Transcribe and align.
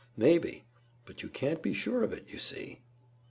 maybe. 0.17 0.65
But 1.05 1.21
you 1.21 1.29
can't 1.29 1.61
be 1.61 1.75
sure 1.75 2.01
of 2.01 2.11
it, 2.11 2.25
you 2.27 2.39
see." 2.39 2.79